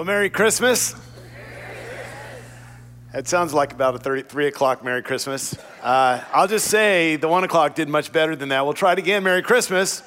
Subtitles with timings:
[0.00, 0.94] Well, Merry Christmas.
[3.12, 5.54] It sounds like about a 30, 3 o'clock Merry Christmas.
[5.82, 8.64] Uh, I'll just say the 1 o'clock did much better than that.
[8.64, 9.22] We'll try it again.
[9.22, 10.02] Merry Christmas.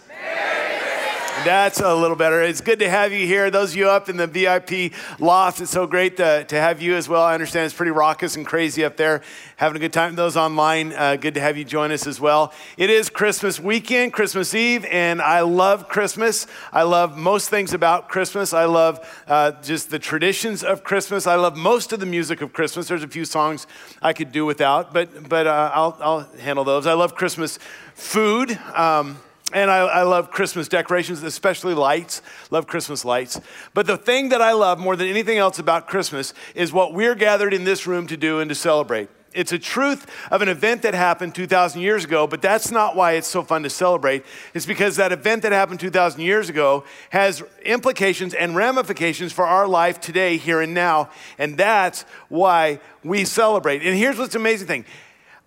[1.42, 2.42] That's a little better.
[2.42, 3.52] It's good to have you here.
[3.52, 6.96] Those of you up in the VIP loft, it's so great to, to have you
[6.96, 7.22] as well.
[7.22, 9.22] I understand it's pretty raucous and crazy up there.
[9.58, 10.16] Having a good time.
[10.16, 12.54] Those online, uh, good to have you join us as well.
[12.78, 16.48] It is Christmas weekend, Christmas Eve, and I love Christmas.
[16.72, 18.54] I love most things about Christmas.
[18.54, 21.28] I love uh, just the traditions of Christmas.
[21.28, 22.88] I love most of the music of Christmas.
[22.88, 23.68] There's a few songs
[24.02, 26.88] I could do without, but, but uh, I'll, I'll handle those.
[26.88, 27.60] I love Christmas
[27.96, 28.58] food.
[28.76, 29.18] Um,
[29.54, 32.22] and I, I, love Christmas decorations, especially lights.
[32.52, 33.40] Love Christmas lights.
[33.74, 37.16] But the thing that I love more than anything else about Christmas is what we're
[37.16, 39.10] gathered in this room to do and to celebrate.
[39.34, 43.14] It's a truth of an event that happened 2,000 years ago, but that's not why
[43.14, 44.24] it's so fun to celebrate.
[44.54, 49.68] It's because that event that happened 2,000 years ago has implications and ramifications for our
[49.68, 51.10] life today, here and now.
[51.38, 53.82] And that's why we celebrate.
[53.82, 54.86] And here's what's amazing thing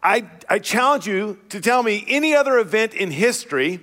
[0.03, 3.81] I, I challenge you to tell me any other event in history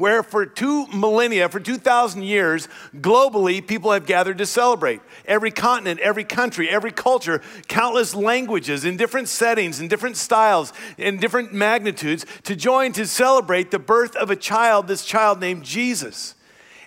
[0.00, 5.00] where for two millennia, for 2,000 years, globally, people have gathered to celebrate.
[5.26, 11.18] Every continent, every country, every culture, countless languages in different settings, in different styles, in
[11.18, 16.34] different magnitudes, to join to celebrate the birth of a child, this child named Jesus.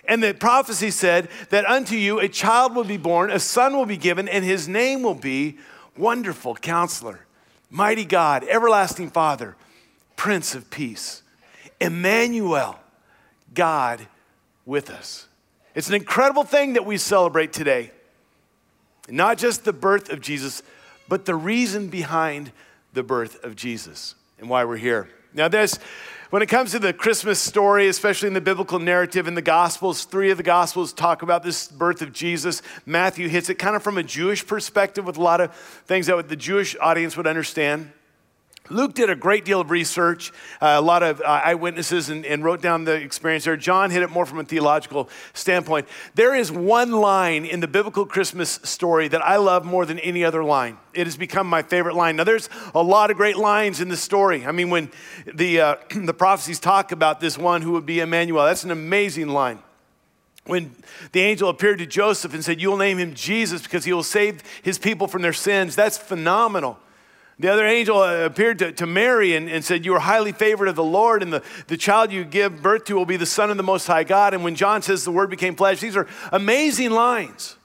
[0.06, 3.86] And the prophecy said that unto you a child will be born, a son will
[3.86, 5.56] be given, and his name will be
[5.96, 7.26] Wonderful Counselor,
[7.70, 9.54] Mighty God, Everlasting Father,
[10.16, 11.22] Prince of Peace,
[11.80, 12.80] Emmanuel
[13.54, 14.06] God
[14.66, 15.26] with us.
[15.74, 17.90] It's an incredible thing that we celebrate today.
[19.08, 20.62] Not just the birth of Jesus,
[21.08, 22.52] but the reason behind
[22.92, 25.08] the birth of Jesus and why we're here.
[25.34, 25.78] Now, there's,
[26.30, 30.04] when it comes to the Christmas story, especially in the biblical narrative in the Gospels,
[30.04, 32.62] three of the Gospels talk about this birth of Jesus.
[32.86, 35.52] Matthew hits it kind of from a Jewish perspective with a lot of
[35.86, 37.92] things that the Jewish audience would understand.
[38.70, 40.32] Luke did a great deal of research,
[40.62, 43.58] uh, a lot of uh, eyewitnesses, and, and, wrote down the experience there.
[43.58, 45.86] John hit it more from a theological standpoint.
[46.14, 50.24] There is one line in the biblical Christmas story that I love more than any
[50.24, 50.78] other line.
[50.94, 52.16] It has become my favorite line.
[52.16, 54.46] Now, there's a lot of great lines in the story.
[54.46, 54.90] I mean, when
[55.26, 59.28] the, uh, the prophecies talk about this one who would be Emmanuel, that's an amazing
[59.28, 59.58] line
[60.46, 60.74] when
[61.12, 64.02] the angel appeared to Joseph and said, You will name him Jesus because he will
[64.02, 66.78] save his people from their sins, that's phenomenal.
[67.38, 70.68] The other angel uh, appeared to, to Mary and, and said, You are highly favored
[70.68, 73.50] of the Lord, and the, the child you give birth to will be the Son
[73.50, 74.34] of the Most High God.
[74.34, 77.56] And when John says the Word became flesh, these are amazing lines.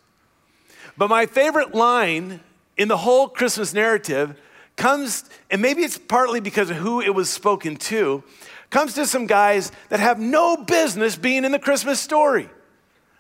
[0.97, 2.39] But my favorite line
[2.77, 4.39] in the whole Christmas narrative
[4.75, 8.23] comes, and maybe it's partly because of who it was spoken to,
[8.69, 12.49] comes to some guys that have no business being in the Christmas story.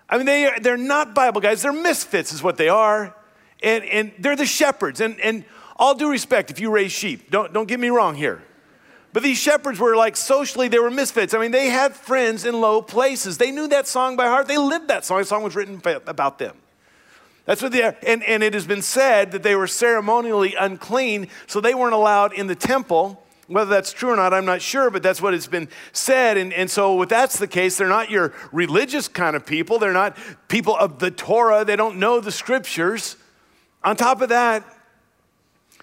[0.09, 3.15] I mean, they, they're not Bible guys, they're misfits, is what they are.
[3.61, 5.01] And, and they're the shepherds.
[5.01, 5.45] And, and
[5.79, 8.43] all due respect, if you raise sheep, don't, don't get me wrong here.
[9.13, 11.33] But these shepherds were like socially, they were misfits.
[11.33, 13.37] I mean, they had friends in low places.
[13.37, 14.47] They knew that song by heart.
[14.47, 15.17] They lived that song.
[15.19, 16.55] The song was written about them.
[17.45, 17.95] That's what they are.
[18.05, 22.33] And, and it has been said that they were ceremonially unclean, so they weren't allowed
[22.33, 23.23] in the temple.
[23.47, 26.37] Whether that's true or not, I'm not sure, but that's what has been said.
[26.37, 29.79] And, and so, if that's the case, they're not your religious kind of people.
[29.79, 30.15] They're not
[30.47, 31.65] people of the Torah.
[31.65, 33.15] They don't know the scriptures.
[33.83, 34.63] On top of that,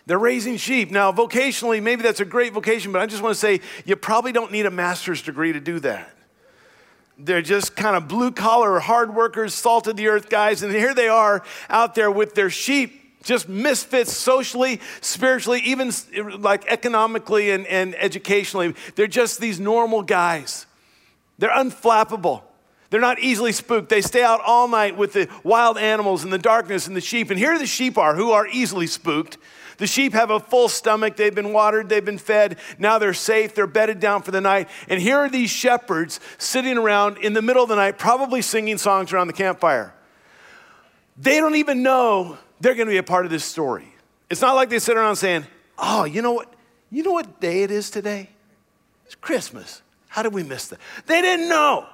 [0.07, 0.91] they're raising sheep.
[0.91, 4.33] Now, vocationally, maybe that's a great vocation, but I just want to say you probably
[4.33, 6.11] don't need a master's degree to do that.
[7.19, 10.95] They're just kind of blue collar, hard workers, salt of the earth guys, and here
[10.95, 15.91] they are out there with their sheep, just misfits socially, spiritually, even
[16.39, 18.75] like economically and, and educationally.
[18.95, 20.67] They're just these normal guys.
[21.39, 22.43] They're unflappable.
[22.91, 23.89] They're not easily spooked.
[23.89, 27.31] They stay out all night with the wild animals and the darkness and the sheep.
[27.31, 29.39] And here the sheep are who are easily spooked.
[29.79, 31.17] The sheep have a full stomach.
[31.17, 32.59] They've been watered, they've been fed.
[32.79, 33.55] Now they're safe.
[33.55, 34.69] They're bedded down for the night.
[34.89, 38.79] And here are these shepherds sitting around in the middle of the night, probably singing
[38.79, 39.95] songs around the campfire.
[41.19, 43.93] They don't even know they're going to be a part of this story.
[44.29, 45.47] It's not like they sit around saying,
[45.79, 46.53] "Oh, you know what?
[46.91, 48.31] You know what day it is today?
[49.05, 49.83] It's Christmas.
[50.09, 51.87] How did we miss that?" They didn't know.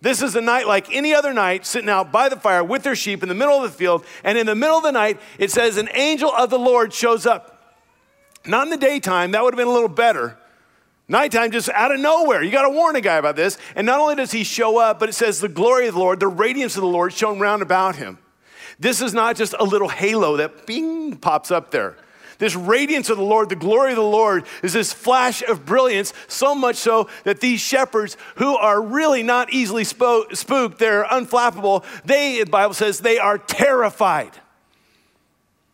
[0.00, 2.94] This is a night like any other night, sitting out by the fire with their
[2.94, 4.04] sheep in the middle of the field.
[4.22, 7.26] And in the middle of the night, it says, an angel of the Lord shows
[7.26, 7.76] up.
[8.46, 10.38] Not in the daytime, that would have been a little better.
[11.08, 12.42] Nighttime, just out of nowhere.
[12.42, 13.58] You got to warn a guy about this.
[13.74, 16.20] And not only does he show up, but it says the glory of the Lord,
[16.20, 18.18] the radiance of the Lord shone round about him.
[18.78, 21.96] This is not just a little halo that bing pops up there.
[22.38, 26.12] This radiance of the Lord, the glory of the Lord, is this flash of brilliance,
[26.28, 32.38] so much so that these shepherds, who are really not easily spooked, they're unflappable, they,
[32.38, 34.30] the Bible says, they are terrified.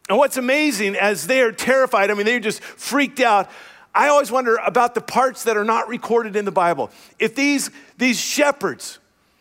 [0.09, 3.51] And what's amazing, as they are terrified, I mean, they're just freaked out.
[3.95, 6.91] I always wonder about the parts that are not recorded in the Bible.
[7.19, 8.99] If these, these shepherds,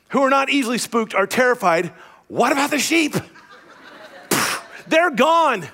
[0.10, 1.88] who are not easily spooked, are terrified,
[2.28, 3.16] what about the sheep?
[4.88, 5.68] They're gone.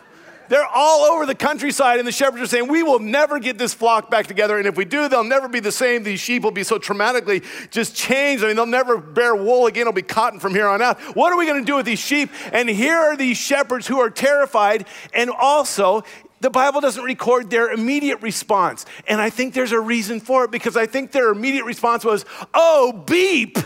[0.50, 3.74] They're all over the countryside, and the shepherds are saying, We will never get this
[3.74, 4.58] flock back together.
[4.58, 6.04] And if we do, they'll never be the same.
[6.04, 8.44] These sheep will be so traumatically just changed.
[8.44, 9.82] I mean, they'll never bear wool again.
[9.82, 11.00] It'll be cotton from here on out.
[11.16, 12.32] What are we going to do with these sheep?
[12.52, 14.88] And here are these shepherds who are terrified.
[15.14, 16.04] And also,
[16.42, 18.86] the Bible doesn't record their immediate response.
[19.08, 22.26] And I think there's a reason for it because I think their immediate response was,
[22.54, 23.58] Oh, beep.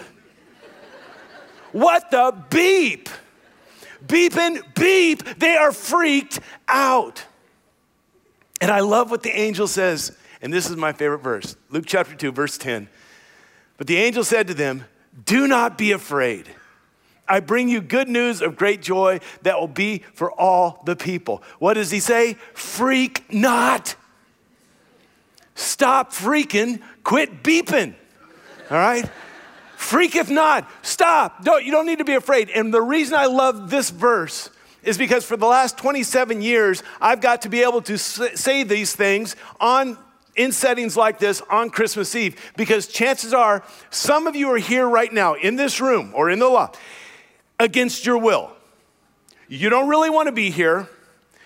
[1.72, 3.10] what the beep?
[4.08, 5.40] Beeping, beep.
[5.40, 7.26] They are freaked out.
[8.62, 10.16] And I love what the angel says.
[10.42, 12.88] And this is my favorite verse Luke chapter 2, verse 10.
[13.78, 14.86] But the angel said to them,
[15.26, 16.50] Do not be afraid.
[17.28, 21.42] I bring you good news of great joy that will be for all the people.
[21.60, 22.34] What does he say?
[22.54, 23.96] Freak not.
[25.56, 27.96] Stop freaking, quit beeping.
[28.70, 29.10] All right?
[29.84, 30.70] Freaketh not.
[30.82, 31.44] Stop.
[31.44, 32.50] Don't, you don't need to be afraid.
[32.50, 34.50] And the reason I love this verse
[34.82, 38.96] is because for the last 27 years, I've got to be able to say these
[38.96, 39.98] things on
[40.36, 44.88] in settings like this on Christmas Eve because chances are some of you are here
[44.88, 46.80] right now in this room or in the loft
[47.60, 48.52] against your will.
[49.48, 50.90] You don't really want to be here.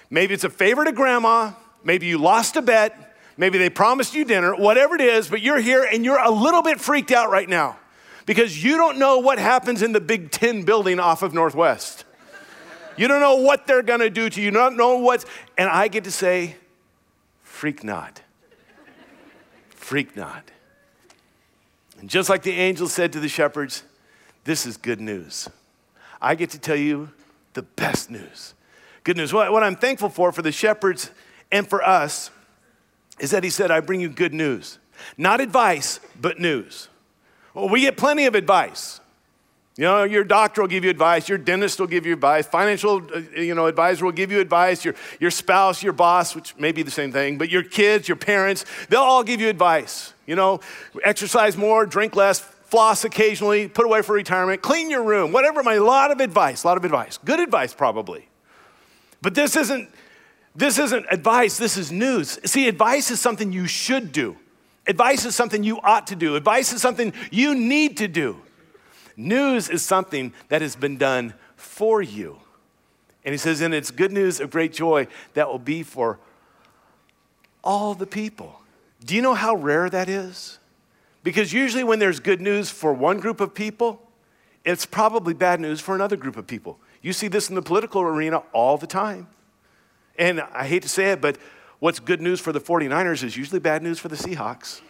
[0.10, 1.51] Maybe it's a favor to grandma,
[1.84, 5.60] maybe you lost a bet, maybe they promised you dinner, whatever it is, but you're
[5.60, 7.78] here and you're a little bit freaked out right now
[8.27, 12.03] because you don't know what happens in the Big Ten building off of Northwest.
[12.97, 14.47] You don't know what they're going to do to you.
[14.47, 15.24] You don't know what.
[15.57, 16.57] And I get to say,
[17.41, 18.21] freak not.
[19.69, 20.51] freak not.
[22.00, 23.83] And just like the angel said to the shepherds,
[24.44, 25.47] this is good news.
[26.21, 27.09] I get to tell you
[27.53, 28.56] the best news.
[29.06, 29.31] Good news.
[29.31, 31.12] What, what I'm thankful for for the shepherds
[31.50, 32.29] and for us
[33.19, 34.79] is that he said, I bring you good news.
[35.18, 36.89] Not advice, but news.
[37.57, 39.01] Well, we get plenty of advice.
[39.77, 43.01] You know, your doctor will give you advice, your dentist will give you advice, financial,
[43.12, 46.71] uh, you know, advisor will give you advice, your, your spouse, your boss, which may
[46.71, 50.13] be the same thing, but your kids, your parents, they'll all give you advice.
[50.27, 50.59] You know,
[51.04, 55.63] exercise more, drink less, floss occasionally, put away for retirement, clean your room, whatever.
[55.63, 57.18] My, lot of advice, a lot of advice.
[57.18, 58.30] Good advice, probably.
[59.24, 59.89] But this isn't,
[60.56, 62.38] this isn't advice, this is news.
[62.45, 64.38] See, advice is something you should do.
[64.88, 68.42] Advice is something you ought to do, advice is something you need to do.
[69.16, 72.38] News is something that has been done for you.
[73.25, 76.19] And he says, and it's good news of great joy that will be for
[77.63, 78.62] all the people.
[79.04, 80.60] Do you know how rare that is?
[81.24, 84.01] Because usually, when there's good news for one group of people,
[84.63, 86.80] it's probably bad news for another group of people.
[87.01, 89.28] You see this in the political arena all the time.
[90.18, 91.38] And I hate to say it, but
[91.79, 94.81] what's good news for the 49ers is usually bad news for the Seahawks.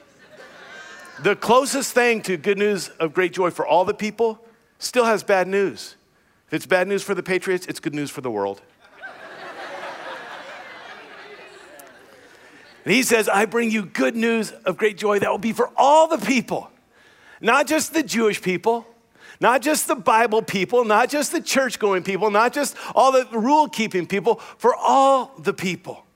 [1.22, 4.44] the closest thing to good news of great joy for all the people
[4.80, 5.95] still has bad news.
[6.48, 8.62] If it's bad news for the Patriots, it's good news for the world.
[12.86, 15.72] and he says, I bring you good news of great joy that will be for
[15.75, 16.72] all the people,
[17.42, 18.88] not just the Jewish people.
[19.39, 23.28] Not just the Bible people, not just the church going people, not just all the
[23.31, 26.07] rule keeping people, for all the people.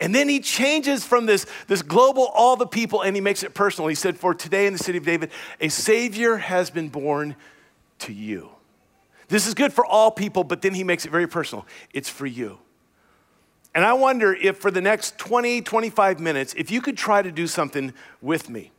[0.00, 3.54] And then he changes from this, this global, all the people, and he makes it
[3.54, 3.88] personal.
[3.88, 7.36] He said, For today in the city of David, a Savior has been born
[8.00, 8.50] to you.
[9.28, 11.64] This is good for all people, but then he makes it very personal.
[11.92, 12.58] It's for you.
[13.74, 17.32] And I wonder if for the next 20, 25 minutes, if you could try to
[17.32, 18.70] do something with me.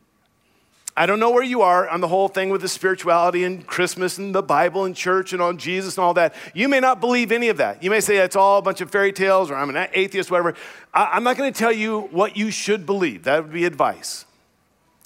[0.98, 4.16] I don't know where you are on the whole thing with the spirituality and Christmas
[4.16, 6.34] and the Bible and church and on Jesus and all that.
[6.54, 7.82] You may not believe any of that.
[7.82, 10.54] You may say it's all a bunch of fairy tales or I'm an atheist, whatever.
[10.94, 13.24] I, am not going to tell you what you should believe.
[13.24, 14.24] That would be advice.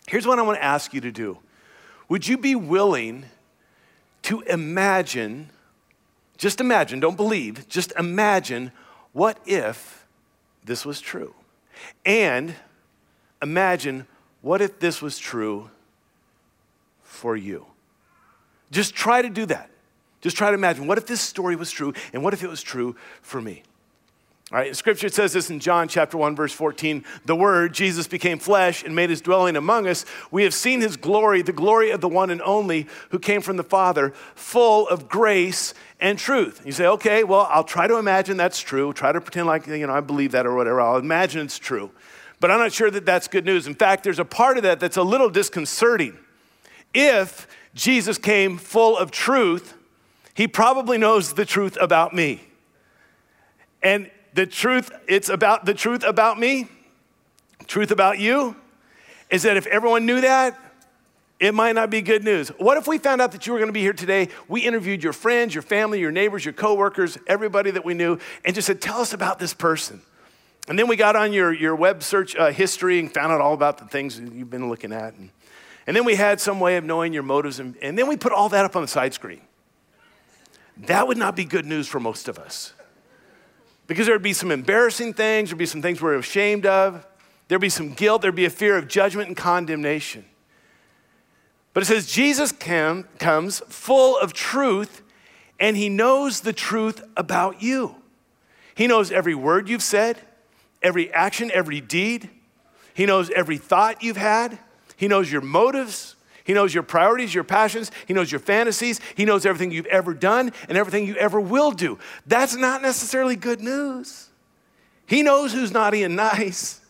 [0.06, 1.38] Here's what I want to ask you to do
[2.08, 3.24] Would you be willing
[4.22, 5.48] to imagine,
[6.38, 8.70] just imagine, don't believe, just imagine
[9.12, 10.06] what if
[10.64, 11.34] this was true?
[12.04, 12.54] And
[13.42, 14.06] imagine
[14.40, 15.68] what if this was true
[17.20, 17.66] for you.
[18.70, 19.70] Just try to do that.
[20.22, 22.62] Just try to imagine what if this story was true and what if it was
[22.62, 23.62] true for me?
[24.52, 28.38] All right, scripture says this in John chapter 1 verse 14, the word Jesus became
[28.38, 30.04] flesh and made his dwelling among us.
[30.32, 33.58] We have seen his glory, the glory of the one and only who came from
[33.58, 36.62] the Father, full of grace and truth.
[36.64, 38.92] You say, okay, well, I'll try to imagine that's true.
[38.92, 40.80] Try to pretend like, you know, I believe that or whatever.
[40.80, 41.90] I'll imagine it's true.
[42.40, 43.66] But I'm not sure that that's good news.
[43.66, 46.18] In fact, there's a part of that that's a little disconcerting.
[46.94, 49.74] If Jesus came full of truth,
[50.34, 52.42] he probably knows the truth about me.
[53.82, 56.68] And the truth, it's about the truth about me,
[57.66, 58.56] truth about you,
[59.30, 60.58] is that if everyone knew that,
[61.38, 62.48] it might not be good news.
[62.58, 64.28] What if we found out that you were going to be here today?
[64.46, 68.54] We interviewed your friends, your family, your neighbors, your coworkers, everybody that we knew, and
[68.54, 70.02] just said, Tell us about this person.
[70.68, 73.54] And then we got on your, your web search uh, history and found out all
[73.54, 75.14] about the things you've been looking at.
[75.14, 75.30] And,
[75.86, 78.32] and then we had some way of knowing your motives, and, and then we put
[78.32, 79.40] all that up on the side screen.
[80.76, 82.72] That would not be good news for most of us.
[83.86, 87.04] Because there'd be some embarrassing things, there'd be some things we're ashamed of,
[87.48, 90.24] there'd be some guilt, there'd be a fear of judgment and condemnation.
[91.72, 95.02] But it says Jesus came, comes full of truth,
[95.58, 97.96] and he knows the truth about you.
[98.74, 100.18] He knows every word you've said,
[100.82, 102.30] every action, every deed.
[102.94, 104.58] He knows every thought you've had.
[105.00, 106.14] He knows your motives.
[106.44, 107.90] He knows your priorities, your passions.
[108.06, 109.00] He knows your fantasies.
[109.14, 111.98] He knows everything you've ever done and everything you ever will do.
[112.26, 114.28] That's not necessarily good news.
[115.06, 116.82] He knows who's naughty and nice.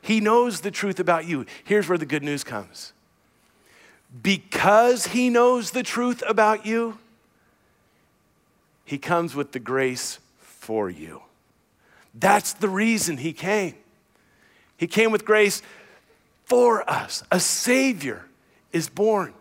[0.00, 1.46] He knows the truth about you.
[1.62, 2.94] Here's where the good news comes
[4.20, 6.98] because he knows the truth about you,
[8.84, 11.22] he comes with the grace for you.
[12.12, 13.76] That's the reason he came.
[14.76, 15.62] He came with grace
[16.52, 17.22] for us.
[17.30, 18.26] A Savior
[18.72, 19.32] is born.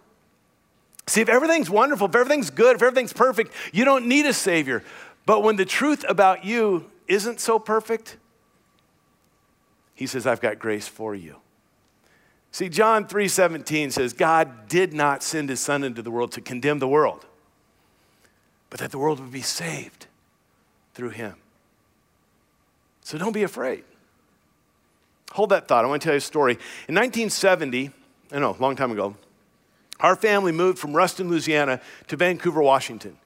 [1.07, 4.81] See, if everything's wonderful, if everything's good, if everything's perfect, you don't need a Savior.
[5.25, 8.15] But when the truth about you isn't so perfect,
[9.93, 11.35] he says, I've got grace for you.
[12.53, 16.79] See, John 3:17 says, God did not send his son into the world to condemn
[16.79, 17.25] the world,
[18.69, 20.07] but that the world would be saved
[20.93, 21.35] through him.
[23.01, 23.83] So don't be afraid.
[25.33, 25.85] Hold that thought.
[25.85, 26.53] I want to tell you a story.
[26.87, 27.91] In 1970,
[28.31, 29.15] I know, a long time ago,
[29.99, 33.17] our family moved from Ruston, Louisiana to Vancouver, Washington.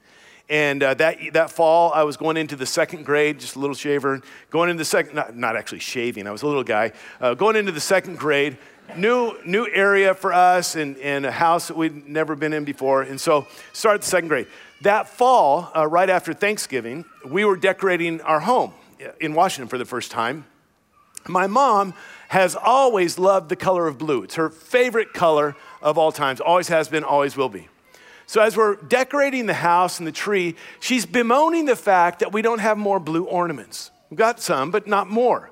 [0.48, 3.76] And uh, that, that fall, I was going into the second grade, just a little
[3.76, 4.22] shaver,
[4.52, 7.56] going into the second, not, not actually shaving, I was a little guy, uh, going
[7.56, 8.58] into the second grade,
[8.96, 13.02] new, new area for us and, and a house that we'd never been in before.
[13.02, 14.46] And so started the second grade.
[14.82, 18.74] That fall, uh, right after Thanksgiving, we were decorating our home
[19.20, 20.46] in Washington for the first time.
[21.28, 21.94] My mom
[22.30, 24.24] has always loved the color of blue.
[24.24, 27.68] It's her favorite color of all times, always has been, always will be.
[28.28, 32.42] So, as we're decorating the house and the tree, she's bemoaning the fact that we
[32.42, 33.92] don't have more blue ornaments.
[34.10, 35.52] We've got some, but not more.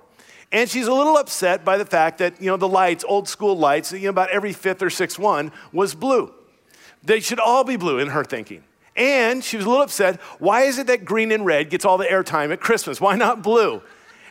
[0.51, 3.57] And she's a little upset by the fact that, you know, the lights, old school
[3.57, 6.31] lights, you know, about every fifth or sixth one was blue.
[7.03, 8.63] They should all be blue in her thinking.
[8.95, 10.21] And she was a little upset.
[10.37, 13.01] Why is it that green and red gets all the airtime at Christmas?
[13.01, 13.81] Why not blue?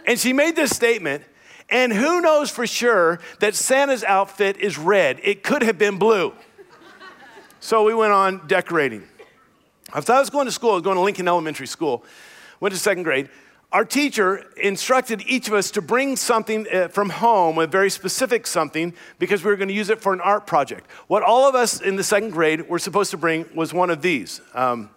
[0.07, 1.25] And she made this statement,
[1.73, 5.19] and who knows for sure that Santa's outfit is red?
[5.25, 6.33] It could have been blue.
[7.61, 9.02] so we went on decorating.
[9.93, 12.05] I was going to school, I was going to Lincoln Elementary School,
[12.61, 13.29] went to second grade
[13.73, 18.47] our teacher instructed each of us to bring something uh, from home, a very specific
[18.47, 20.91] something, because we were going to use it for an art project.
[21.07, 24.02] What all of us in the second grade were supposed to bring was one of
[24.02, 24.91] these um,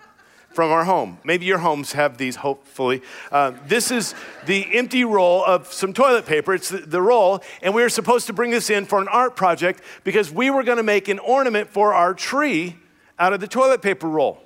[0.56, 1.20] from our home.
[1.24, 3.02] Maybe your homes have these, hopefully.
[3.32, 6.54] Uh, this is the empty roll of some toilet paper.
[6.54, 9.36] It's the, the roll, and we were supposed to bring this in for an art
[9.36, 12.78] project because we were going to make an ornament for our tree
[13.20, 14.42] out of the toilet paper roll.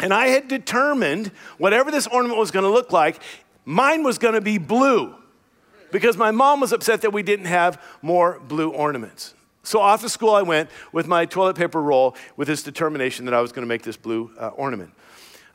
[0.00, 1.28] And I had determined
[1.58, 3.20] whatever this ornament was going to look like,
[3.64, 5.14] mine was going to be blue
[5.92, 9.34] because my mom was upset that we didn't have more blue ornaments.
[9.62, 13.34] So off to school I went with my toilet paper roll with this determination that
[13.34, 14.92] I was going to make this blue uh, ornament.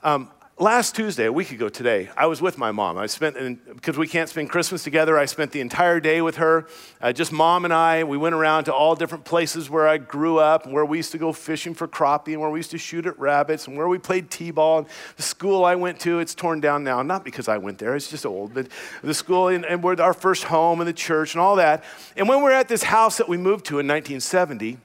[0.04, 3.00] Um, last Tuesday, a week ago today, I was with my mom.
[3.00, 6.68] I spent, because we can't spend Christmas together, I spent the entire day with her,
[7.02, 8.04] uh, just mom and I.
[8.04, 11.14] We went around to all different places where I grew up, and where we used
[11.14, 13.88] to go fishing for crappie, and where we used to shoot at rabbits, and where
[13.88, 14.88] we played t-ball.
[15.16, 18.12] The school I went to, it's torn down now, not because I went there, it's
[18.12, 18.68] just old, but
[19.02, 21.84] the school, and, and our first home, and the church, and all that.
[22.16, 24.78] And when we were at this house that we moved to in 1970,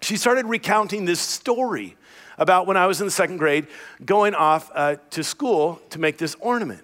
[0.00, 1.98] she started recounting this story
[2.40, 3.68] about when I was in the second grade
[4.04, 6.82] going off uh, to school to make this ornament.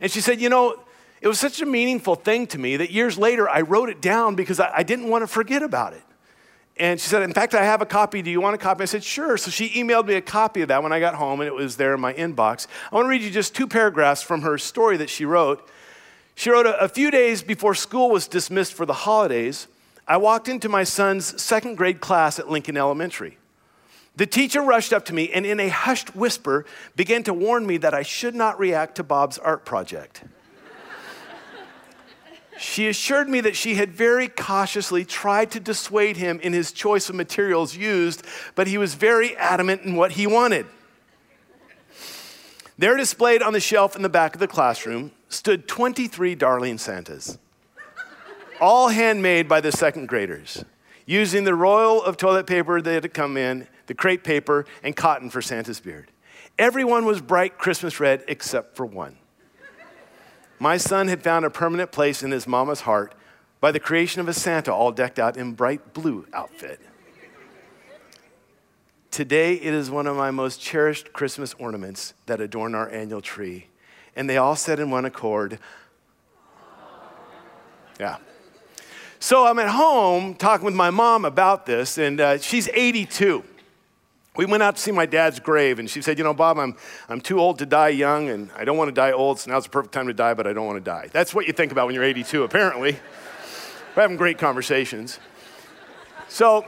[0.00, 0.80] And she said, You know,
[1.20, 4.36] it was such a meaningful thing to me that years later I wrote it down
[4.36, 6.02] because I, I didn't want to forget about it.
[6.76, 8.22] And she said, In fact, I have a copy.
[8.22, 8.82] Do you want a copy?
[8.82, 9.36] I said, Sure.
[9.36, 11.76] So she emailed me a copy of that when I got home, and it was
[11.76, 12.68] there in my inbox.
[12.90, 15.68] I want to read you just two paragraphs from her story that she wrote.
[16.36, 19.66] She wrote, A few days before school was dismissed for the holidays,
[20.06, 23.38] I walked into my son's second grade class at Lincoln Elementary.
[24.16, 27.78] The teacher rushed up to me and, in a hushed whisper, began to warn me
[27.78, 30.22] that I should not react to Bob's art project.
[32.56, 37.08] she assured me that she had very cautiously tried to dissuade him in his choice
[37.08, 40.66] of materials used, but he was very adamant in what he wanted.
[42.78, 47.38] There, displayed on the shelf in the back of the classroom, stood 23 Darling Santas,
[48.60, 50.64] all handmade by the second graders,
[51.06, 55.30] using the roll of toilet paper that had come in, the crepe paper, and cotton
[55.30, 56.10] for Santa's beard.
[56.58, 59.18] Everyone was bright Christmas red except for one.
[60.58, 63.14] My son had found a permanent place in his mama's heart
[63.60, 66.80] by the creation of a Santa all decked out in bright blue outfit.
[69.10, 73.68] Today, it is one of my most cherished Christmas ornaments that adorn our annual tree.
[74.16, 75.58] And they all said in one accord,
[77.98, 78.16] Yeah.
[79.20, 83.44] So I'm at home talking with my mom about this, and uh, she's 82.
[84.36, 86.76] We went out to see my dad's grave, and she said, You know, Bob, I'm,
[87.08, 89.64] I'm too old to die young, and I don't want to die old, so now's
[89.64, 91.08] the perfect time to die, but I don't want to die.
[91.12, 92.98] That's what you think about when you're 82, apparently.
[93.94, 95.20] We're having great conversations.
[96.28, 96.66] So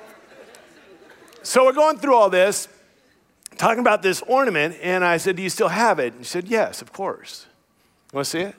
[1.46, 2.66] so we're going through all this,
[3.56, 6.12] talking about this ornament, and I said, Do you still have it?
[6.12, 7.46] And she said, Yes, of course.
[8.12, 8.56] You want to see it?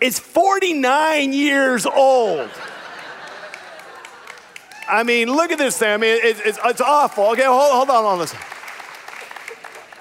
[0.00, 2.50] It's 49 years old.
[4.88, 5.90] I mean, look at this thing.
[5.90, 7.24] I mean, it's, it's, it's awful.
[7.32, 8.28] Okay, hold, hold on, hold on.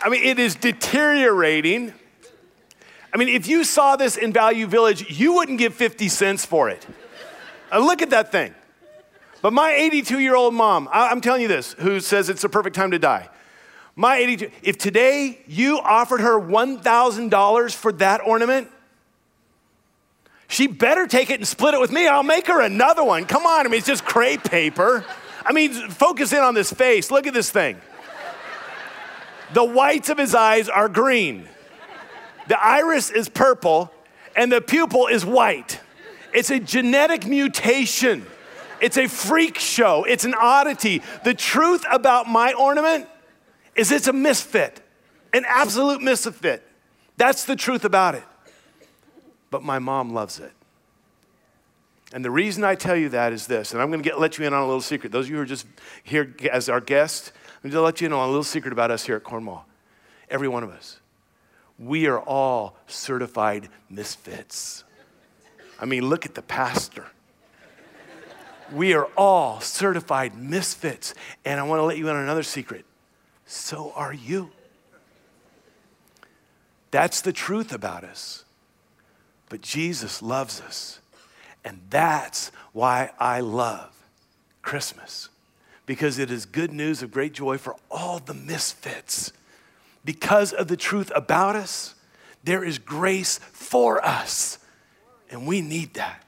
[0.01, 1.93] I mean, it is deteriorating.
[3.13, 6.69] I mean, if you saw this in Value Village, you wouldn't give 50 cents for
[6.69, 6.85] it.
[7.71, 8.53] Uh, look at that thing.
[9.41, 12.49] But my 82 year old mom, I, I'm telling you this, who says it's the
[12.49, 13.29] perfect time to die.
[13.95, 18.69] My 82, if today you offered her $1,000 for that ornament,
[20.47, 22.07] she better take it and split it with me.
[22.07, 23.25] I'll make her another one.
[23.25, 25.05] Come on, I mean, it's just crepe paper.
[25.45, 27.11] I mean, focus in on this face.
[27.11, 27.77] Look at this thing.
[29.53, 31.47] The whites of his eyes are green.
[32.47, 33.91] The iris is purple
[34.35, 35.79] and the pupil is white.
[36.33, 38.25] It's a genetic mutation.
[38.81, 40.03] It's a freak show.
[40.03, 41.01] It's an oddity.
[41.23, 43.07] The truth about my ornament
[43.75, 44.81] is it's a misfit,
[45.33, 46.63] an absolute misfit.
[47.17, 48.23] That's the truth about it.
[49.49, 50.51] But my mom loves it.
[52.13, 54.38] And the reason I tell you that is this, and I'm going to get, let
[54.38, 55.12] you in on a little secret.
[55.12, 55.65] Those of you who are just
[56.03, 57.31] here as our guests,
[57.63, 59.65] I'm going to let you in on a little secret about us here at Cornwall.
[60.29, 60.99] Every one of us
[61.79, 64.83] we are all certified misfits.
[65.79, 67.05] I mean, look at the pastor.
[68.71, 71.13] We are all certified misfits.
[71.45, 72.86] And I want to let you in on another secret.
[73.45, 74.51] So are you.
[76.89, 78.43] That's the truth about us.
[79.49, 80.99] But Jesus loves us.
[81.63, 83.91] And that's why I love
[84.62, 85.29] Christmas,
[85.86, 89.31] because it is good news of great joy for all the misfits
[90.07, 91.93] because of the truth about us,
[92.45, 94.57] there is grace for us.
[95.29, 96.23] And we need that.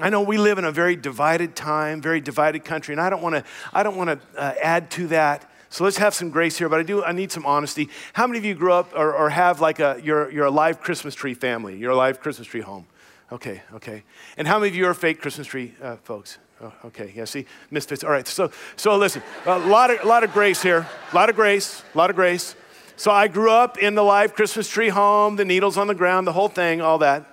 [0.00, 3.20] I know we live in a very divided time, very divided country, and I don't
[3.20, 5.47] want to I don't want to uh, add to that.
[5.70, 7.88] So let's have some grace here, but I do I need some honesty.
[8.14, 10.80] How many of you grew up or, or have like a you're you're a live
[10.80, 11.76] Christmas tree family?
[11.76, 12.86] You're a live Christmas tree home.
[13.30, 14.02] Okay, okay.
[14.38, 16.38] And how many of you are fake Christmas tree uh, folks?
[16.60, 18.02] Oh, okay, yeah, see, misfits.
[18.02, 21.28] All right, so so listen, a lot of a lot of grace here, a lot
[21.28, 22.56] of grace, a lot of grace.
[22.96, 26.26] So I grew up in the live Christmas tree home, the needles on the ground,
[26.26, 27.26] the whole thing, all that.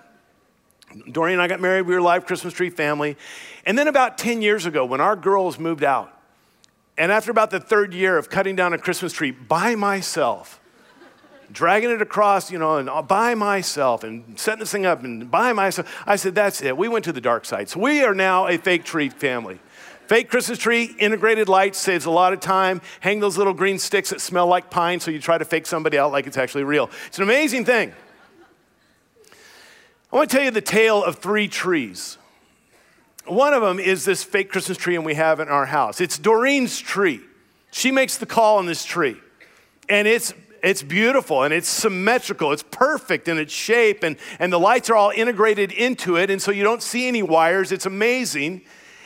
[1.11, 3.17] Doreen and I got married, we were a live Christmas tree family.
[3.65, 6.14] And then about 10 years ago, when our girls moved out,
[6.97, 10.61] and after about the third year of cutting down a Christmas tree by myself,
[11.51, 15.53] dragging it across, you know, and by myself and setting this thing up and by
[15.53, 16.77] myself, I said, that's it.
[16.77, 17.69] We went to the dark side.
[17.69, 19.59] So we are now a fake tree family.
[20.07, 22.81] Fake Christmas tree, integrated lights saves a lot of time.
[22.99, 25.97] Hang those little green sticks that smell like pine so you try to fake somebody
[25.97, 26.89] out like it's actually real.
[27.07, 27.91] It's an amazing thing.
[30.13, 32.19] I want to tell you the tale of three trees.
[33.25, 35.99] One of them is this fake Christmas tree, and we have in our house.
[36.01, 37.21] It's Doreen's tree.
[37.71, 39.17] She makes the call on this tree.
[39.89, 40.33] And it's
[40.63, 42.51] it's beautiful and it's symmetrical.
[42.51, 46.41] It's perfect in its shape, and, and the lights are all integrated into it, and
[46.41, 47.71] so you don't see any wires.
[47.71, 48.63] It's amazing.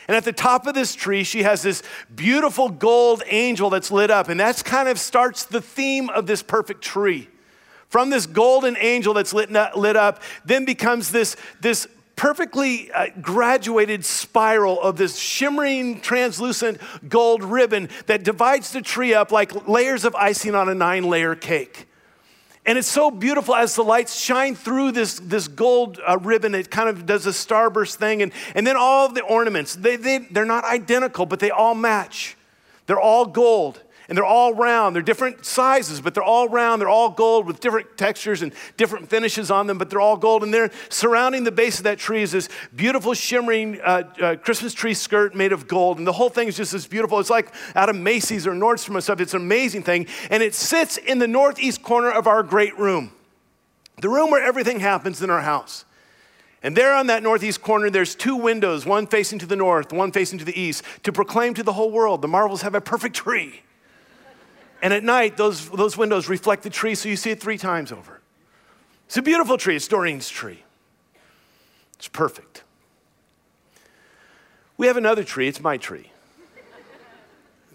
[0.08, 4.10] And at the top of this tree, she has this beautiful gold angel that's lit
[4.10, 4.28] up.
[4.28, 7.28] And that's kind of starts the theme of this perfect tree.
[7.88, 11.86] From this golden angel that's lit, lit up, then becomes this, this
[12.20, 16.78] perfectly uh, graduated spiral of this shimmering, translucent
[17.08, 21.34] gold ribbon that divides the tree up like layers of icing on a nine layer
[21.34, 21.88] cake.
[22.66, 26.54] And it's so beautiful as the lights shine through this, this gold uh, ribbon.
[26.54, 28.20] It kind of does a starburst thing.
[28.20, 31.74] And, and then all of the ornaments, they, they, they're not identical, but they all
[31.74, 32.36] match.
[32.84, 34.96] They're all gold and they're all round.
[34.96, 36.82] They're different sizes, but they're all round.
[36.82, 40.42] They're all gold with different textures and different finishes on them, but they're all gold.
[40.42, 44.74] And they're surrounding the base of that tree is this beautiful, shimmering uh, uh, Christmas
[44.74, 45.98] tree skirt made of gold.
[45.98, 47.20] And the whole thing is just this beautiful.
[47.20, 49.20] It's like out of Macy's or Nordstrom or stuff.
[49.20, 50.08] It's an amazing thing.
[50.28, 53.12] And it sits in the northeast corner of our great room,
[54.02, 55.84] the room where everything happens in our house.
[56.64, 60.10] And there on that northeast corner, there's two windows, one facing to the north, one
[60.10, 63.14] facing to the east, to proclaim to the whole world the Marvels have a perfect
[63.14, 63.62] tree.
[64.82, 67.92] And at night, those, those windows reflect the tree, so you see it three times
[67.92, 68.20] over.
[69.06, 69.76] It's a beautiful tree.
[69.76, 70.64] It's Doreen's tree.
[71.94, 72.62] It's perfect.
[74.76, 75.48] We have another tree.
[75.48, 76.10] It's my tree.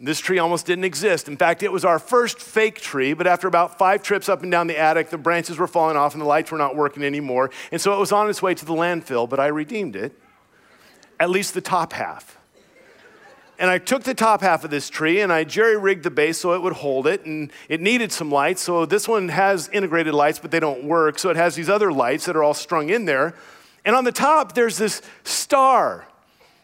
[0.01, 1.27] This tree almost didn't exist.
[1.27, 4.51] In fact, it was our first fake tree, but after about five trips up and
[4.51, 7.49] down the attic, the branches were falling off and the lights were not working anymore.
[7.71, 10.19] And so it was on its way to the landfill, but I redeemed it,
[11.19, 12.37] at least the top half
[13.57, 16.37] and I took the top half of this tree and I jerry rigged the base
[16.37, 17.25] so it would hold it.
[17.25, 18.61] And it needed some lights.
[18.61, 21.19] So this one has integrated lights, but they don't work.
[21.19, 23.33] So it has these other lights that are all strung in there.
[23.85, 26.07] And on the top, there's this star.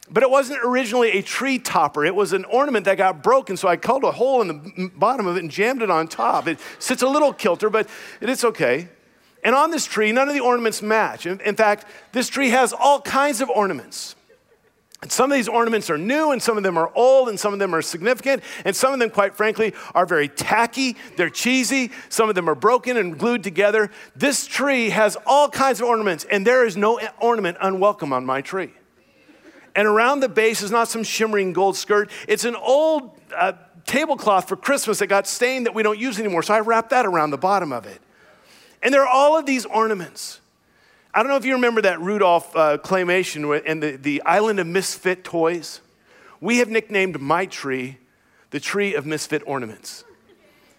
[0.09, 2.03] But it wasn't originally a tree topper.
[2.03, 3.55] It was an ornament that got broken.
[3.55, 6.47] So I cut a hole in the bottom of it and jammed it on top.
[6.47, 7.87] It sits a little kilter, but
[8.19, 8.89] it's okay.
[9.43, 11.25] And on this tree, none of the ornaments match.
[11.25, 14.15] In fact, this tree has all kinds of ornaments.
[15.01, 17.53] And some of these ornaments are new, and some of them are old, and some
[17.53, 20.95] of them are significant, and some of them, quite frankly, are very tacky.
[21.17, 21.91] They're cheesy.
[22.09, 23.89] Some of them are broken and glued together.
[24.15, 28.41] This tree has all kinds of ornaments, and there is no ornament unwelcome on my
[28.41, 28.73] tree.
[29.75, 33.53] And around the base is not some shimmering gold skirt, it's an old uh,
[33.85, 36.43] tablecloth for Christmas that got stained that we don't use anymore.
[36.43, 38.01] So I wrapped that around the bottom of it.
[38.83, 40.40] And there are all of these ornaments.
[41.13, 44.67] I don't know if you remember that Rudolph uh, claymation and the, the Island of
[44.67, 45.81] Misfit Toys.
[46.39, 47.97] We have nicknamed my tree
[48.51, 50.03] the tree of misfit ornaments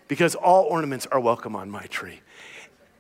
[0.07, 2.21] because all ornaments are welcome on my tree.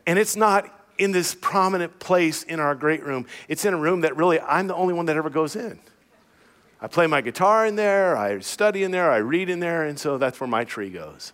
[0.06, 0.66] And it's not
[0.98, 4.66] in this prominent place in our great room, it's in a room that really I'm
[4.66, 5.78] the only one that ever goes in.
[6.80, 9.98] I play my guitar in there, I study in there, I read in there, and
[9.98, 11.32] so that's where my tree goes.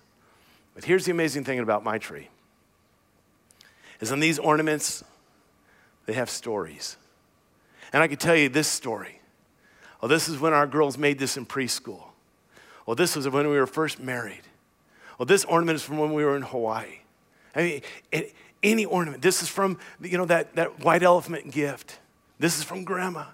[0.74, 2.28] But here's the amazing thing about my tree
[4.00, 5.02] is on these ornaments
[6.08, 6.96] they have stories.
[7.92, 9.20] And I could tell you this story.
[10.02, 12.02] Oh, this is when our girls made this in preschool.
[12.86, 14.40] Well, this was when we were first married.
[15.18, 17.00] Well, this ornament is from when we were in Hawaii.
[17.54, 19.20] I mean, it, any ornament.
[19.20, 21.98] This is from, you know, that, that white elephant gift.
[22.38, 23.26] This is from grandma.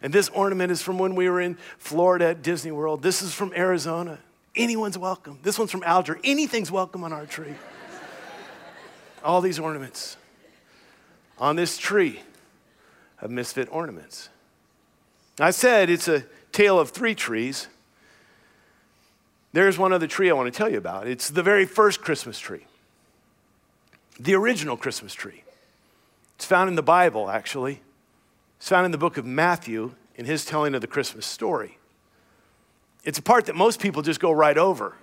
[0.00, 3.02] And this ornament is from when we were in Florida at Disney World.
[3.02, 4.20] This is from Arizona.
[4.54, 5.40] Anyone's welcome.
[5.42, 6.20] This one's from Alger.
[6.22, 7.54] Anything's welcome on our tree.
[9.24, 10.16] All these ornaments
[11.38, 12.20] on this tree
[13.20, 14.28] of misfit ornaments.
[15.40, 17.68] I said it's a tale of three trees.
[19.52, 21.06] There's one other tree I want to tell you about.
[21.06, 22.66] It's the very first Christmas tree,
[24.18, 25.42] the original Christmas tree.
[26.36, 27.80] It's found in the Bible, actually.
[28.58, 31.78] It's found in the book of Matthew in his telling of the Christmas story.
[33.04, 34.96] It's a part that most people just go right over.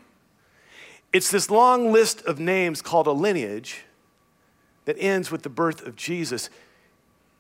[1.14, 3.84] It's this long list of names called a lineage
[4.86, 6.50] that ends with the birth of Jesus,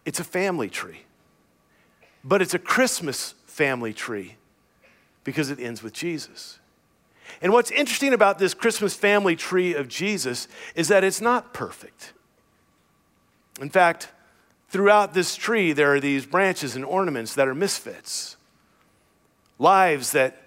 [0.06, 1.01] it's a family tree.
[2.23, 4.36] But it's a Christmas family tree
[5.23, 6.60] because it ends with Jesus.
[7.41, 12.13] And what's interesting about this Christmas family tree of Jesus is that it's not perfect.
[13.60, 14.10] In fact,
[14.69, 18.38] throughout this tree, there are these branches and ornaments that are misfits,
[19.60, 20.41] lives that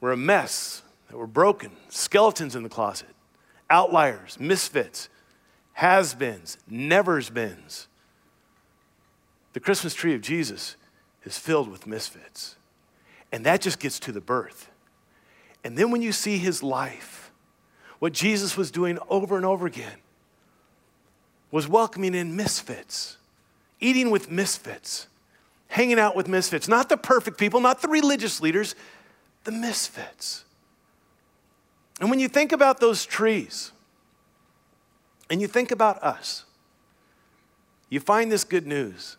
[0.00, 3.14] were a mess, that were broken, skeletons in the closet,
[3.70, 5.08] outliers, misfits
[5.76, 7.86] has beens, never's beens.
[9.52, 10.74] The Christmas tree of Jesus
[11.22, 12.56] is filled with misfits.
[13.30, 14.70] And that just gets to the birth.
[15.62, 17.30] And then when you see his life,
[17.98, 19.98] what Jesus was doing over and over again
[21.50, 23.18] was welcoming in misfits,
[23.78, 25.08] eating with misfits,
[25.68, 28.74] hanging out with misfits, not the perfect people, not the religious leaders,
[29.44, 30.46] the misfits.
[32.00, 33.72] And when you think about those trees,
[35.28, 36.44] and you think about us,
[37.88, 39.16] you find this good news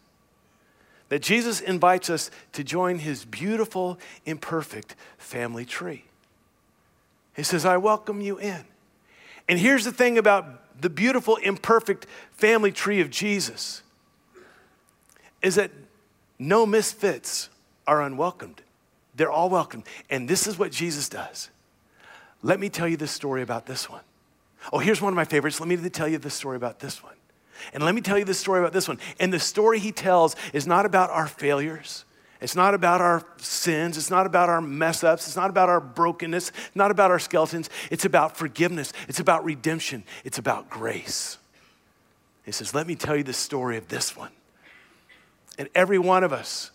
[1.09, 6.03] that Jesus invites us to join his beautiful, imperfect family tree.
[7.35, 8.65] He says, I welcome you in.
[9.47, 13.83] And here's the thing about the beautiful, imperfect family tree of Jesus
[15.41, 15.71] is that
[16.39, 17.49] no misfits
[17.85, 18.61] are unwelcomed.
[19.15, 19.83] They're all welcome.
[20.09, 21.49] And this is what Jesus does.
[22.43, 24.03] Let me tell you the story about this one.
[24.71, 25.59] Oh, here's one of my favorites.
[25.59, 27.13] Let me tell you the story about this one.
[27.73, 28.99] And let me tell you the story about this one.
[29.19, 32.05] And the story he tells is not about our failures.
[32.39, 33.97] It's not about our sins.
[33.97, 35.27] It's not about our mess ups.
[35.27, 36.49] It's not about our brokenness.
[36.49, 37.69] It's not about our skeletons.
[37.89, 38.93] It's about forgiveness.
[39.07, 40.03] It's about redemption.
[40.23, 41.37] It's about grace.
[42.45, 44.31] He says, Let me tell you the story of this one.
[45.57, 46.69] And every one of us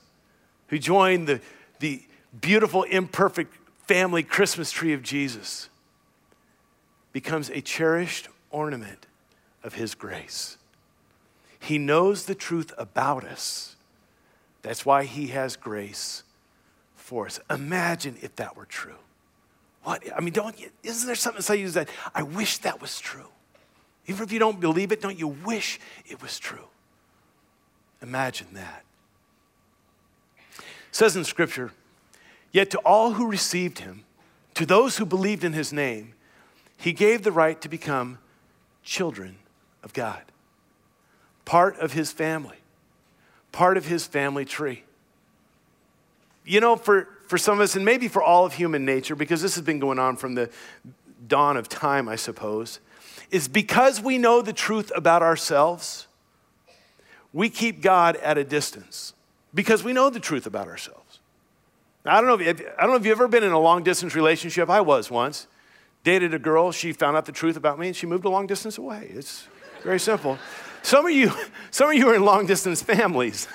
[0.67, 1.41] who joined the,
[1.79, 2.03] the
[2.41, 3.55] beautiful, imperfect
[3.87, 5.69] family Christmas tree of Jesus
[7.13, 9.07] becomes a cherished ornament
[9.63, 10.57] of His grace.
[11.59, 13.77] He knows the truth about us.
[14.63, 16.23] That's why He has grace
[16.97, 17.39] for us.
[17.51, 18.95] Imagine if that were true.
[19.85, 20.03] What?
[20.17, 23.29] I mean, don't, isn't there something inside you that I wish that was true?
[24.07, 26.67] Even if you don't believe it, don't you wish it was true?
[28.01, 28.85] Imagine that.
[30.59, 31.73] It says in Scripture,
[32.51, 34.05] yet to all who received him,
[34.55, 36.15] to those who believed in his name,
[36.83, 38.19] he gave the right to become
[38.83, 39.37] children
[39.85, 40.23] of God
[41.45, 42.57] part of his family,
[43.53, 44.85] part of his family tree.
[46.45, 49.43] You know, for, for some of us, and maybe for all of human nature, because
[49.43, 50.51] this has been going on from the
[51.29, 52.81] dawn of time, I suppose,
[53.31, 56.07] is because we know the truth about ourselves,
[57.33, 59.15] we keep God at a distance
[59.55, 61.21] because we know the truth about ourselves.
[62.05, 64.15] I don't know if, I don't know if you've ever been in a long distance
[64.15, 64.69] relationship.
[64.69, 65.47] I was once.
[66.05, 68.47] Dated a girl, she found out the truth about me, and she moved a long
[68.47, 69.11] distance away.
[69.15, 69.47] It's
[69.83, 70.39] very simple.
[70.83, 71.31] Some of you,
[71.71, 73.47] some of you are in long distance families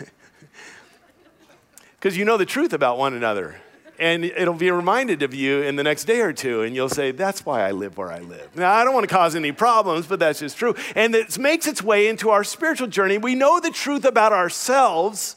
[1.99, 3.62] because you know the truth about one another.
[3.99, 7.12] And it'll be reminded of you in the next day or two, and you'll say,
[7.12, 8.55] That's why I live where I live.
[8.55, 10.75] Now, I don't want to cause any problems, but that's just true.
[10.95, 13.17] And it makes its way into our spiritual journey.
[13.17, 15.36] We know the truth about ourselves,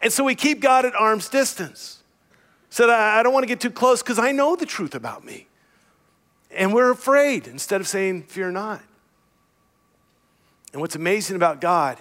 [0.00, 2.02] and so we keep God at arm's distance.
[2.68, 5.46] So I don't want to get too close because I know the truth about me.
[6.54, 8.82] And we're afraid instead of saying, Fear not.
[10.72, 11.98] And what's amazing about God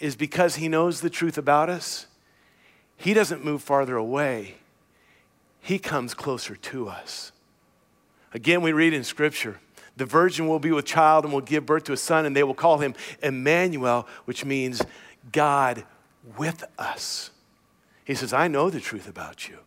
[0.00, 2.06] is because He knows the truth about us,
[2.96, 4.56] He doesn't move farther away,
[5.60, 7.32] He comes closer to us.
[8.32, 9.60] Again, we read in Scripture
[9.96, 12.42] the virgin will be with child and will give birth to a son, and they
[12.42, 14.82] will call him Emmanuel, which means
[15.32, 15.84] God
[16.36, 17.30] with us.
[18.04, 19.58] He says, I know the truth about you.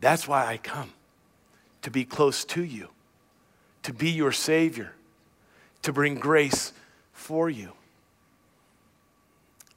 [0.00, 0.92] That's why I come
[1.82, 2.90] to be close to you,
[3.84, 4.92] to be your Savior,
[5.82, 6.72] to bring grace
[7.12, 7.72] for you.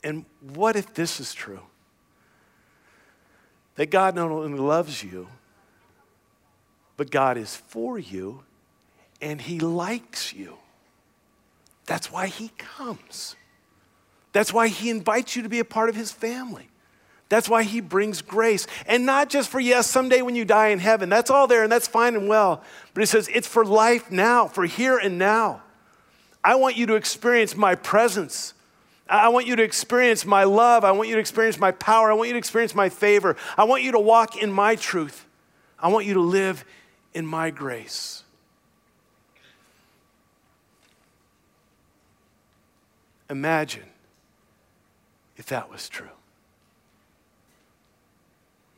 [0.04, 1.62] And what if this is true?
[3.76, 5.28] That God not only loves you,
[6.96, 8.44] but God is for you
[9.22, 10.58] and He likes you.
[11.86, 13.36] That's why He comes.
[14.32, 16.70] That's why He invites you to be a part of His family.
[17.30, 18.68] That's why He brings grace.
[18.86, 21.10] And not just for, yes, someday when you die in heaven.
[21.10, 22.64] That's all there and that's fine and well.
[22.94, 25.62] But He says it's for life now, for here and now.
[26.44, 28.54] I want you to experience my presence.
[29.10, 30.84] I want you to experience my love.
[30.84, 32.12] I want you to experience my power.
[32.12, 33.36] I want you to experience my favor.
[33.58, 35.26] I want you to walk in my truth.
[35.80, 36.66] I want you to live
[37.14, 38.24] in my grace.
[43.30, 43.84] Imagine
[45.36, 46.17] if that was true.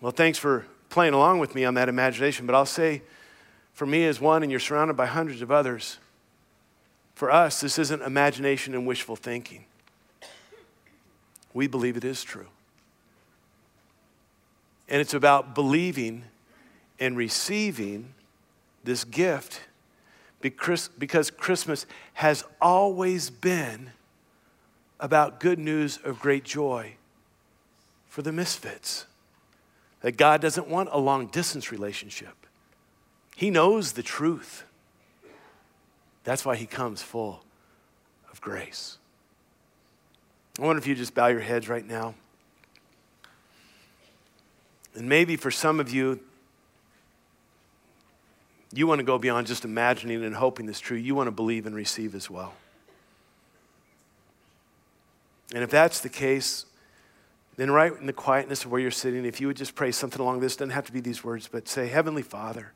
[0.02, 3.02] Well, thanks for playing along with me on that imagination, but I'll say
[3.74, 6.00] for me as one, and you're surrounded by hundreds of others,
[7.16, 9.66] for us, this isn't imagination and wishful thinking.
[11.54, 12.48] We believe it is true.
[14.88, 16.24] And it's about believing
[17.00, 18.14] and receiving
[18.84, 19.62] this gift
[20.40, 23.92] because Christmas has always been
[25.00, 26.94] about good news of great joy
[28.08, 29.06] for the misfits.
[30.02, 32.36] That God doesn't want a long distance relationship,
[33.36, 34.64] He knows the truth.
[36.24, 37.44] That's why he comes full
[38.32, 39.00] of grace.
[40.60, 42.14] I wonder if you just bow your heads right now.
[44.94, 46.20] And maybe for some of you,
[48.74, 50.98] you want to go beyond just imagining and hoping this true.
[50.98, 52.54] You want to believe and receive as well.
[55.54, 56.66] And if that's the case,
[57.60, 60.22] then right in the quietness of where you're sitting, if you would just pray something
[60.22, 62.72] along this, doesn't have to be these words, but say, Heavenly Father,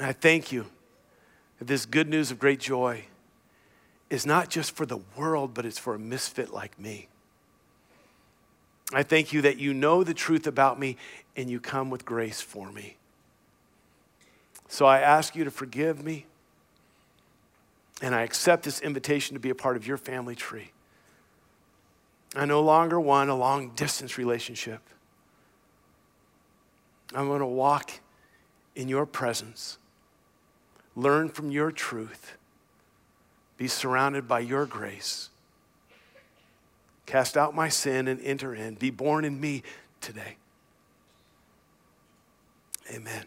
[0.00, 0.66] I thank you
[1.58, 3.04] that this good news of great joy
[4.10, 7.08] is not just for the world, but it's for a misfit like me.
[8.92, 10.96] I thank you that you know the truth about me
[11.36, 12.96] and you come with grace for me.
[14.68, 16.26] So I ask you to forgive me,
[18.00, 20.72] and I accept this invitation to be a part of your family tree.
[22.34, 24.80] I no longer want a long distance relationship.
[27.14, 28.00] I'm going to walk
[28.74, 29.78] in your presence
[30.94, 32.36] learn from your truth,
[33.56, 35.30] be surrounded by your grace.
[37.06, 38.74] Cast out my sin and enter in.
[38.74, 39.62] Be born in me
[40.00, 40.36] today.
[42.90, 43.24] Amen.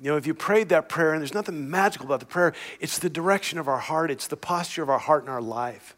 [0.00, 2.98] You know, if you prayed that prayer, and there's nothing magical about the prayer, it's
[2.98, 5.96] the direction of our heart, it's the posture of our heart and our life.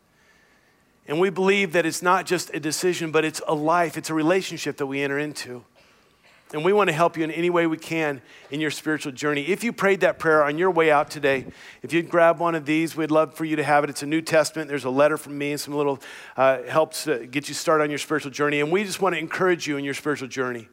[1.09, 4.15] And we believe that it's not just a decision, but it's a life, it's a
[4.15, 5.65] relationship that we enter into.
[6.53, 9.43] And we want to help you in any way we can in your spiritual journey.
[9.49, 11.45] If you prayed that prayer on your way out today,
[11.83, 13.91] if you'd grab one of these, we'd love for you to have it.
[13.91, 14.69] It's a New Testament.
[14.69, 16.01] There's a letter from me and some little
[16.37, 18.61] uh, helps to get you started on your spiritual journey.
[18.61, 20.69] And we just want to encourage you in your spiritual journey.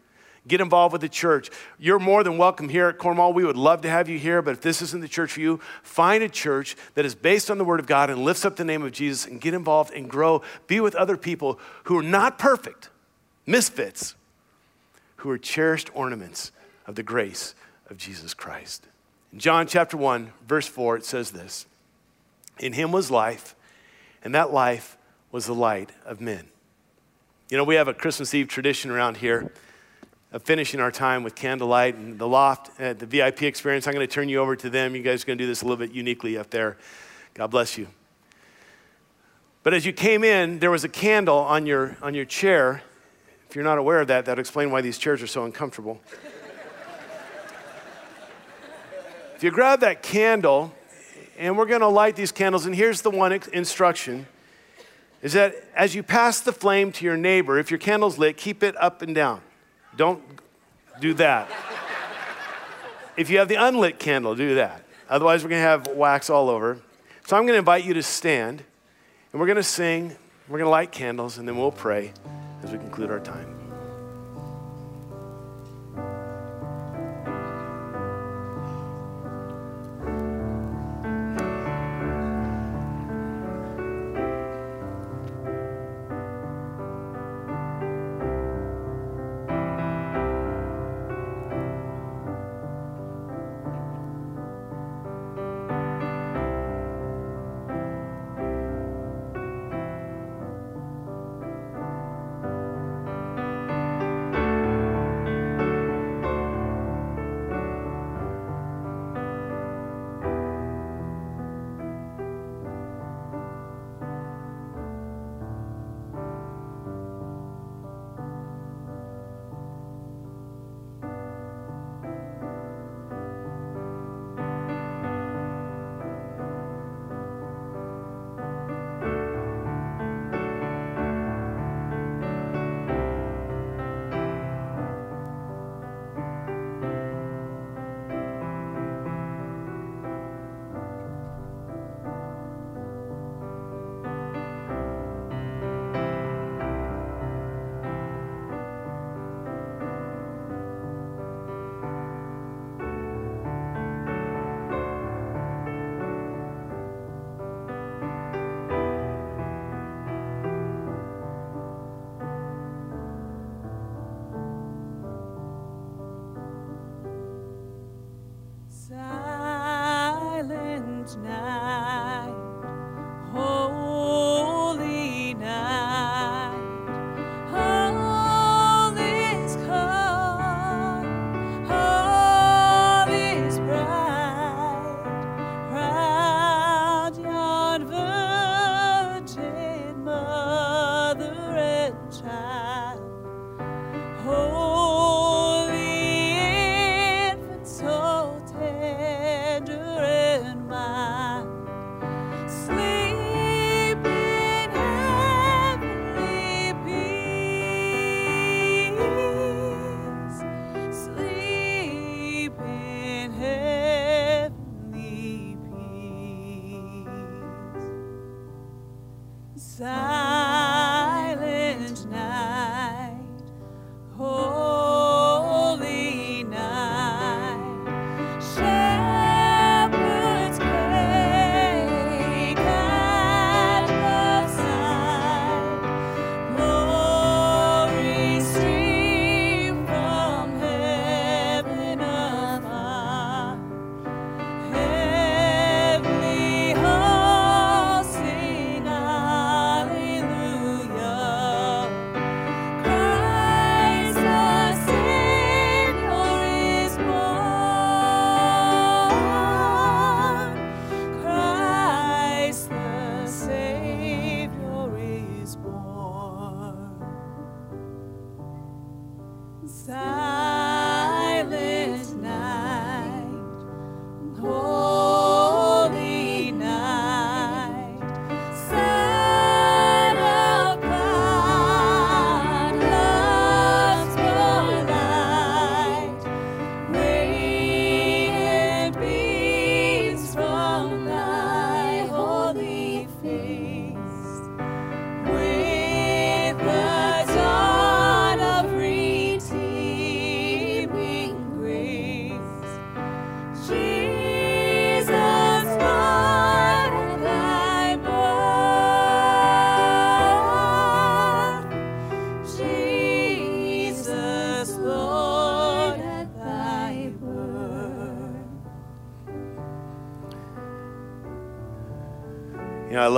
[0.48, 1.50] Get involved with the church.
[1.80, 3.34] You're more than welcome here at Cornwall.
[3.34, 5.60] We would love to have you here, but if this isn't the church for you,
[5.82, 8.64] find a church that is based on the Word of God and lifts up the
[8.64, 10.44] name of Jesus and get involved and grow.
[10.68, 12.90] Be with other people who are not perfect,
[13.48, 14.14] misfits,
[15.18, 16.52] who are cherished ornaments
[16.86, 17.56] of the grace
[17.90, 18.86] of Jesus Christ.
[19.34, 21.66] In John chapter 1, verse 4, it says this
[22.60, 23.56] In him was life,
[24.24, 24.96] and that life
[25.32, 26.46] was the light of men.
[27.50, 29.52] You know, we have a Christmas Eve tradition around here
[30.40, 33.88] finishing our time with candlelight and the loft at the VIP experience.
[33.88, 34.96] I'm going to turn you over to them.
[34.96, 36.78] You guys are going to do this a little bit uniquely up there.
[37.34, 37.88] God bless you.
[39.64, 42.84] But as you came in, there was a candle on your, on your chair.
[43.50, 46.02] If you're not aware of that, that would explain why these chairs are so uncomfortable.
[49.36, 50.74] if you grab that candle,
[51.38, 54.28] and we're going to light these candles, and here's the one instruction
[55.22, 58.62] is that as you pass the flame to your neighbor, if your candle's lit, keep
[58.62, 59.42] it up and down.
[59.98, 60.22] Don't
[61.00, 61.50] do that.
[63.18, 64.84] if you have the unlit candle, do that.
[65.10, 66.80] Otherwise, we're going to have wax all over.
[67.28, 68.64] So I'm going to invite you to stand,
[69.32, 70.16] and we're going to sing,
[70.48, 72.12] we're going to light candles, and then we'll pray
[72.64, 73.55] as we conclude our time.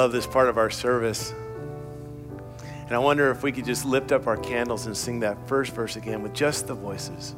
[0.07, 1.33] Love this part of our service.
[2.85, 5.73] And I wonder if we could just lift up our candles and sing that first
[5.73, 7.35] verse again with just the voices.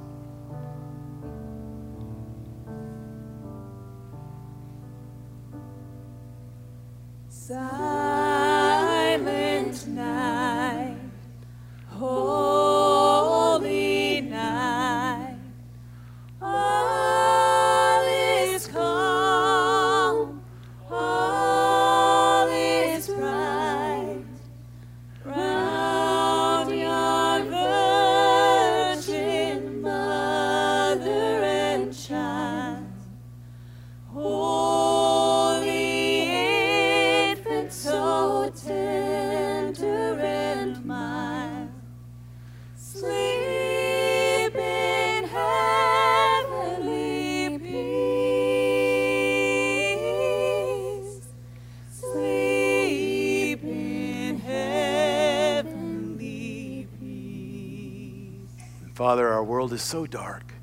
[59.09, 60.53] Father, our world is so dark,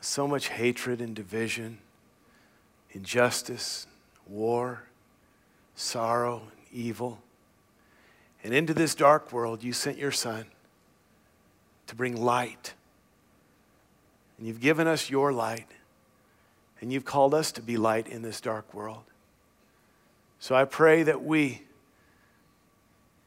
[0.00, 1.78] so much hatred and division,
[2.92, 3.88] injustice,
[4.28, 4.84] war,
[5.74, 7.18] sorrow, and evil.
[8.44, 10.44] And into this dark world, you sent your Son
[11.88, 12.74] to bring light.
[14.38, 15.66] And you've given us your light,
[16.80, 19.02] and you've called us to be light in this dark world.
[20.38, 21.62] So I pray that we,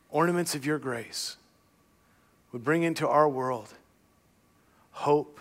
[0.10, 1.36] ornaments of your grace,
[2.54, 3.74] would bring into our world
[5.00, 5.39] hope,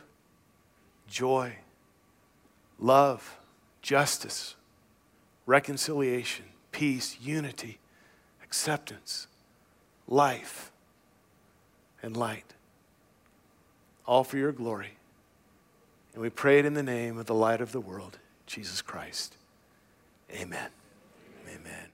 [1.09, 1.53] joy,
[2.79, 3.37] love,
[3.83, 4.55] justice,
[5.47, 7.81] reconciliation, peace, unity,
[8.45, 9.27] acceptance,
[10.07, 10.71] life,
[12.05, 12.55] and light.
[14.07, 14.93] All for your glory.
[16.13, 19.37] And we pray it in the name of the light of the world, Jesus Christ.
[20.33, 20.71] Amen.
[21.49, 21.88] Amen.